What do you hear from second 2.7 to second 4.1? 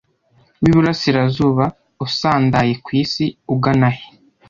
ku isi ugana he